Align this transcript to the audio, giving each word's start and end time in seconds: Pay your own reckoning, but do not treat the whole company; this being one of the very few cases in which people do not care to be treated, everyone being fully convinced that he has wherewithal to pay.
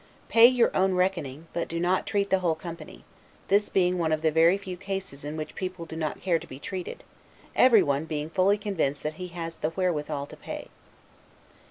Pay 0.29 0.47
your 0.47 0.75
own 0.75 0.95
reckoning, 0.95 1.45
but 1.53 1.67
do 1.67 1.79
not 1.79 2.07
treat 2.07 2.31
the 2.31 2.39
whole 2.39 2.55
company; 2.55 3.03
this 3.49 3.69
being 3.69 3.99
one 3.99 4.11
of 4.11 4.23
the 4.23 4.31
very 4.31 4.57
few 4.57 4.75
cases 4.75 5.23
in 5.23 5.37
which 5.37 5.53
people 5.53 5.85
do 5.85 5.95
not 5.95 6.21
care 6.23 6.39
to 6.39 6.47
be 6.47 6.57
treated, 6.57 7.03
everyone 7.55 8.05
being 8.05 8.27
fully 8.31 8.57
convinced 8.57 9.03
that 9.03 9.13
he 9.21 9.27
has 9.27 9.57
wherewithal 9.75 10.25
to 10.25 10.35
pay. 10.35 10.69